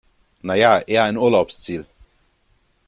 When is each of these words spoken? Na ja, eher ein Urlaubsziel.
Na 0.43 0.55
ja, 0.55 0.79
eher 0.79 1.03
ein 1.03 1.15
Urlaubsziel. 1.15 1.85